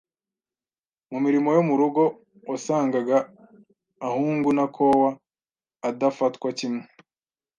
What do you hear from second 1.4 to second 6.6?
yo mu rugo wasangaga ahungu n’akowa adafatwa